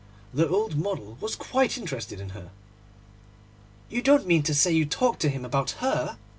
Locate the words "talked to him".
4.87-5.45